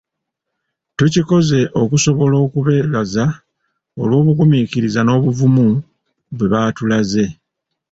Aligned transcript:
Tukikoze 0.97 1.59
okusobola 1.81 2.35
okubeebaza 2.45 3.25
olw’obugumiikiriza 4.01 4.99
n’obuvumu 5.03 5.67
bwe 6.37 6.47
batulaze. 6.53 7.25